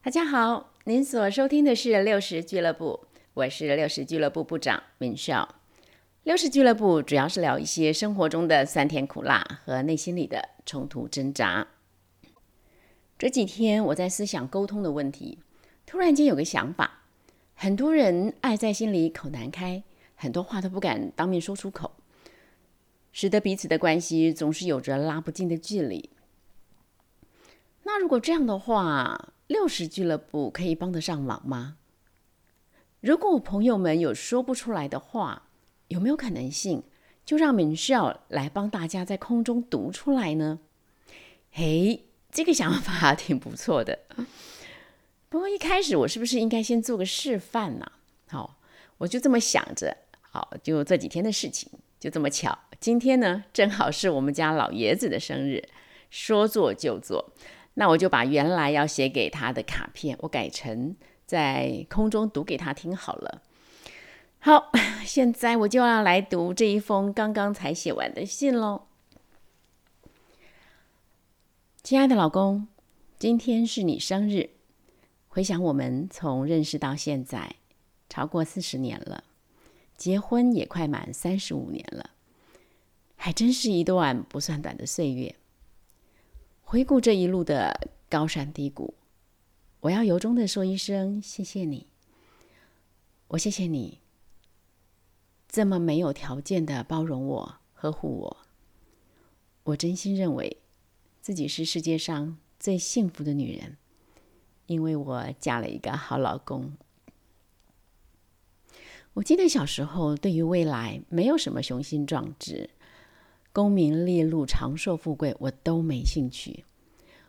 [0.00, 3.00] 大家好，您所收听的是六十俱乐部，
[3.34, 5.56] 我是六十俱乐部部长明少。
[6.22, 11.66] 六十俱乐部主要是聊一些生活中的酸甜苦辣和内心里的冲突挣扎。
[13.18, 15.40] 这几天我在思想沟通的问题，
[15.84, 17.02] 突然间有个想法：
[17.54, 19.82] 很多人爱在心里口难开，
[20.14, 21.90] 很多话都不敢当面说出口，
[23.12, 26.08] 使得彼此的关系总是有着拉不近的距离。
[27.82, 31.78] 那如果这样的话，六十俱乐部可以帮得上忙吗？
[33.00, 35.48] 如果我朋友们有说不出来的话，
[35.88, 36.84] 有没有可能性
[37.24, 40.60] 就让明孝来帮大家在空中读出来呢？
[41.50, 42.04] 嘿。
[42.30, 44.00] 这个想法挺不错的，
[45.30, 47.90] 不过一开始我是不是应该先做个示范呢？
[48.26, 48.58] 好，
[48.98, 49.96] 我就这么想着。
[50.20, 55.66] 好，就这几天的事情，就这么巧，今天呢正好是我们家老爷子的生日，
[56.10, 57.32] 说做就做。
[57.78, 63.40] 那我就把原来要写给他的卡片，我改成在空中读给他听好了。
[64.40, 64.72] 好，
[65.06, 68.88] 现在我就要来读这一封刚刚才写完的信喽。
[71.84, 72.66] 亲爱的老公，
[73.16, 74.50] 今天是你生日。
[75.28, 77.54] 回想我们从认识到现在，
[78.08, 79.22] 超过四十年了，
[79.96, 82.10] 结婚也快满三十五年了，
[83.14, 85.36] 还真是一段不算短的岁月。
[86.70, 88.92] 回顾这一路的高山低谷，
[89.80, 91.86] 我要由衷的说一声谢谢你。
[93.28, 94.02] 我谢谢你
[95.48, 98.36] 这么没有条件的包容我、呵护我。
[99.62, 100.58] 我真心认为。
[101.22, 103.78] 自己是世界上最幸福的女人，
[104.66, 106.74] 因为我嫁了一个好老公。
[109.14, 112.68] 我记得小时候，对于未来没有什么雄心壮志，
[113.52, 116.64] 功名利禄、长寿富贵，我都没兴趣。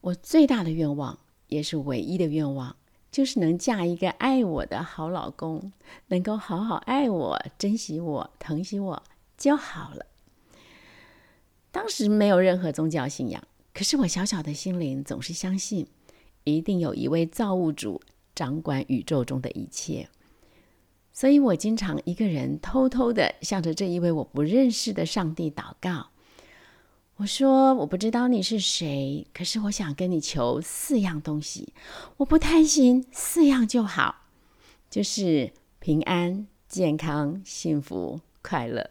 [0.00, 2.76] 我最大的愿望，也是唯一的愿望，
[3.10, 5.72] 就是能嫁一个爱我的好老公，
[6.08, 9.02] 能够好好爱我、珍惜我、疼惜我
[9.36, 10.06] 就好了。
[11.70, 13.42] 当时没有任何宗教信仰。
[13.72, 15.86] 可是我小小的心灵总是相信，
[16.44, 18.02] 一定有一位造物主
[18.34, 20.08] 掌管宇宙中的一切，
[21.12, 26.08] 所以我经常一个人偷偷的向着这一位我不认识的上帝祷告。
[27.16, 31.74] 我说：“我不知道你是谁，可是我想跟你求四样东西，
[32.16, 34.22] 我不贪心，四样就好，
[34.88, 38.88] 就是平安、健康、幸福、快乐。”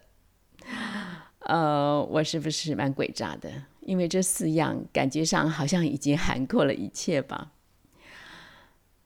[1.40, 3.50] 呃，我是不是蛮诡诈的？
[3.80, 7.50] 因为这四样感觉上好像已经涵括了一切吧。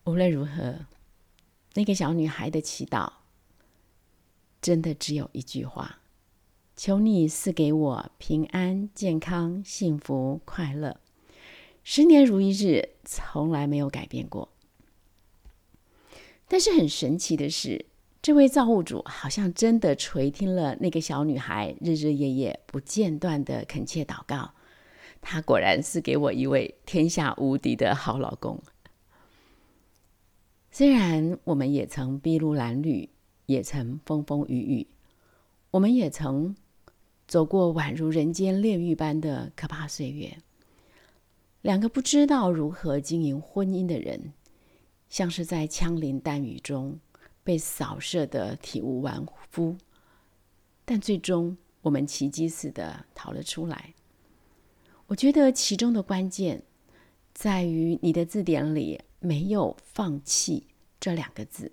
[0.05, 0.75] 无论如何，
[1.75, 3.13] 那个小女孩的祈祷
[4.63, 5.99] 真的只有一句话：
[6.77, 10.99] 求你赐给我平安、健康、幸福、快乐，
[11.83, 14.49] 十年如一日，从来没有改变过。
[16.47, 17.87] 但是很神奇的是，
[18.23, 24.53] 这位造物主好像真的垂听了那个小女孩日日夜夜不间断的恳切祷告。
[25.21, 28.63] 他果然是给我一位天下无敌的好老公。
[30.77, 33.09] 虽然我们也曾筚路蓝缕，
[33.47, 34.89] 也曾风风雨雨，
[35.71, 36.57] 我们也曾
[37.29, 40.37] 走过宛如人间炼狱般的可怕岁月。
[41.63, 44.33] 两个不知道如何经营婚姻的人，
[45.09, 46.99] 像是在枪林弹雨中
[47.45, 49.77] 被扫射的体无完肤，
[50.85, 53.95] 但最终我们奇迹似的逃了出来。
[55.07, 56.65] 我觉得其中的关键
[57.33, 60.67] 在于你的字典里没有“放弃”
[61.01, 61.73] 这两个字。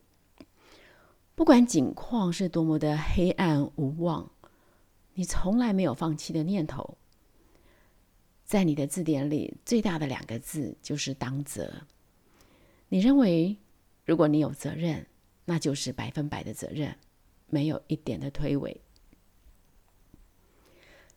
[1.35, 4.31] 不管境况是多么的黑暗无望，
[5.16, 6.97] 你从来没有放弃的念头。
[8.45, 11.84] 在你的字典里，最大的两个字就是“当责”。
[12.88, 13.57] 你认为，
[14.06, 15.06] 如果你有责任，
[15.45, 16.95] 那就是百分百的责任，
[17.47, 18.78] 没有一点的推诿。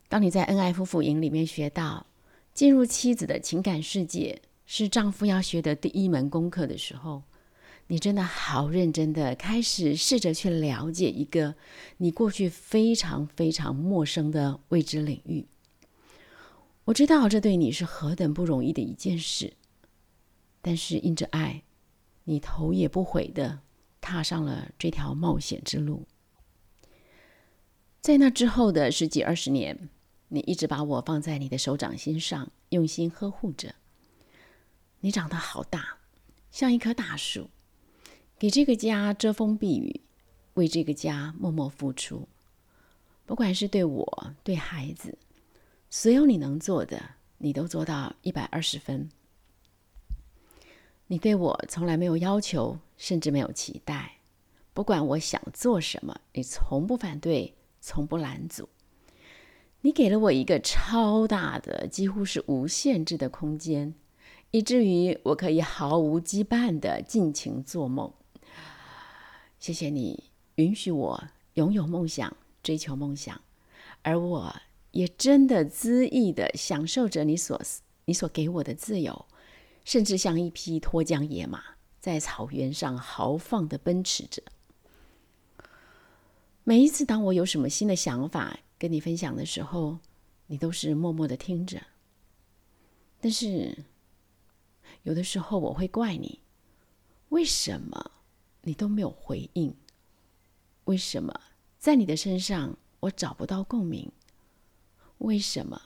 [0.08, 2.06] 当你在恩爱夫妇营里面学到
[2.52, 7.22] 进入妻子的情感世界是丈夫要学的第一门功课的时候，
[7.86, 11.54] 你真的好认真的开始试着去了解一个
[11.98, 15.46] 你过去非常非常陌生的未知领域。
[16.84, 19.54] 我知道这对你是何等不容易的一件事，
[20.60, 21.62] 但是因着爱，
[22.24, 23.60] 你头也不回的
[24.00, 26.06] 踏上了这条冒险之路。
[28.00, 29.88] 在那之后的十几二十年。
[30.28, 33.72] 你一直把我放在你的手掌心上，用心呵护着。
[35.04, 35.98] 你长得好大，
[36.50, 37.50] 像一棵大树，
[38.38, 40.00] 给这个家遮风避雨，
[40.54, 42.26] 为这个家默默付出。
[43.26, 45.18] 不管是对我、对孩子，
[45.90, 49.10] 所有你能做的，你都做到一百二十分。
[51.08, 54.20] 你对我从来没有要求，甚至没有期待。
[54.72, 58.70] 不管我想做什么，你从不反对，从不拦阻。
[59.82, 63.94] 你给了我一个超大的，几乎是无限制的空间，
[64.54, 68.12] 以至于我可以毫无羁绊的尽情做梦。
[69.58, 71.24] 谢谢你允许我
[71.54, 73.40] 拥有梦想，追求梦想，
[74.02, 74.54] 而我
[74.92, 77.60] 也真的恣意的享受着你所
[78.04, 79.26] 你所给我的自由，
[79.84, 81.60] 甚至像一匹脱缰野马，
[81.98, 84.40] 在草原上豪放的奔驰着。
[86.62, 89.98] 每一次当我有什么新的想法跟你分享的时候，
[90.46, 91.82] 你都是默默的听着。
[93.20, 93.76] 但是
[95.04, 96.40] 有的时候我会怪你，
[97.28, 98.10] 为什么
[98.62, 99.74] 你都没有回应？
[100.84, 101.40] 为什么
[101.78, 104.10] 在你的身上我找不到共鸣？
[105.18, 105.80] 为什么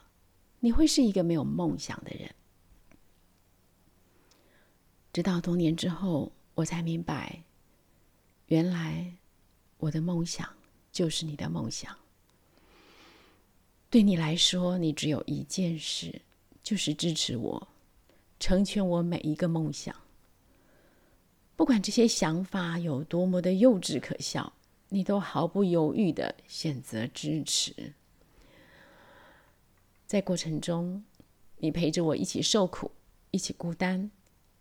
[0.61, 2.35] 你会是一个没有梦想的人？
[5.13, 7.45] 直到多年之后，我才明白，
[8.47, 9.13] 原来
[9.77, 10.49] 我的梦想。
[10.91, 11.97] 就是你的梦想。
[13.89, 16.23] 对你来说，你只有一件事，
[16.61, 17.69] 就是支持我，
[18.39, 19.95] 成全我每一个梦想。
[21.57, 24.53] 不管这些想法有多么的幼稚可笑，
[24.91, 27.95] 你都毫不犹豫的选择支持。
[30.07, 31.05] 在过程中，
[31.59, 32.93] 你陪着我一起受苦，
[33.33, 34.11] 一起孤单，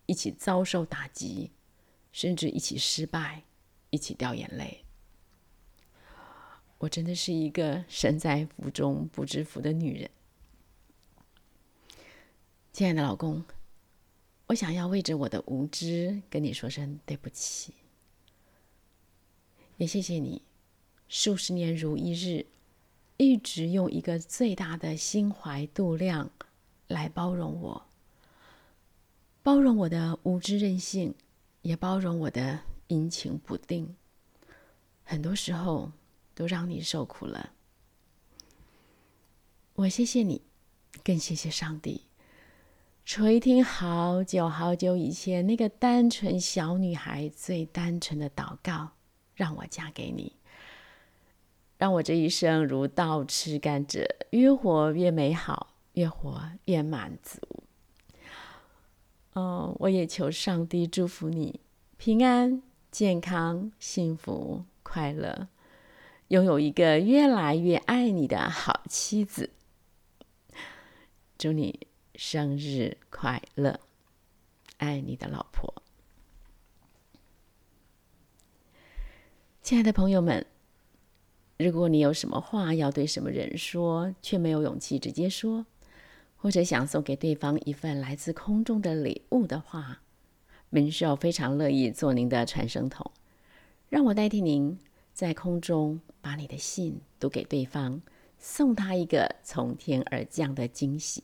[0.06, 1.52] 一起遭受打击，
[2.10, 3.44] 甚至一起失败，
[3.90, 4.84] 一起掉眼泪。
[6.78, 10.10] 我真的是一个身在福中不知福的女人，
[12.72, 13.44] 亲爱的老公，
[14.48, 17.72] 我想要为着我的无知跟你说声对不起，
[19.78, 20.42] 也谢谢你
[21.08, 22.44] 数十年如一日，
[23.16, 26.30] 一直用一个最大的心怀度量
[26.88, 27.86] 来包容我，
[29.42, 31.14] 包容我的无知任性，
[31.62, 33.96] 也包容我的阴晴不定，
[35.04, 35.92] 很多时候。
[36.34, 37.52] 都让你受苦了，
[39.74, 40.40] 我谢谢你，
[41.02, 42.02] 更谢谢上帝，
[43.08, 48.90] 垂听好久好久以前那个单纯小女孩最单纯的祷告，
[49.34, 50.36] 让我嫁给你，
[51.78, 57.38] 让我这一生如倒吃甘蔗，越活越美好，越活越满足。
[59.32, 61.60] 哦，我也求上帝祝福你
[61.96, 65.48] 平安、健康、幸福、快乐。
[66.28, 69.48] 拥有一个越来越爱你的好妻子，
[71.38, 71.87] 祝你
[72.20, 73.78] 生日快乐！
[74.78, 75.72] 爱你的老婆，
[79.62, 80.44] 亲爱的朋友们，
[81.58, 85.64] 如果你有什么话要对什么人说，却没有勇气直接说，
[86.36, 90.02] 或者想送给对方一份来自空中的礼物的话，
[90.70, 93.12] 明少非常乐意做您的传声筒，
[93.88, 94.76] 让我代替您。
[95.14, 98.02] 在空中把你的信读给对方，
[98.38, 101.22] 送他一个从天而降的惊喜。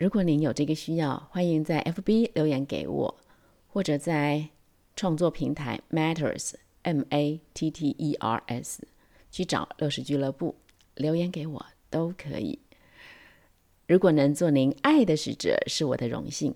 [0.00, 3.14] 如果您有这个需要，欢迎在 FB 留言给我，
[3.68, 4.48] 或者在
[4.96, 6.54] 创作平台 Matters
[6.84, 8.88] M A T T E R S
[9.30, 10.54] 去找乐视俱乐部
[10.94, 12.60] 留言给我都可以。
[13.86, 16.54] 如果能做您爱的使者，是我的荣幸。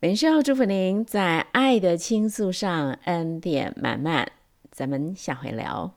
[0.00, 4.32] 本身要祝福您在爱的倾诉上恩典满满，
[4.72, 5.94] 咱们下回聊。